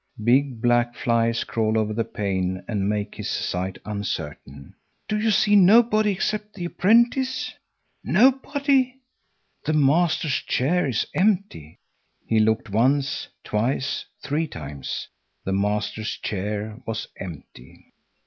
[0.23, 4.73] Big, black flies crawl over the pane and make his sight uncertain.
[5.07, 7.53] "Do you see nobody except the apprentice?"
[8.03, 8.95] Nobody.
[9.63, 11.77] The master's chair is empty.
[12.25, 15.07] He looked once, twice, three times;
[15.45, 17.93] the master's chair was empty.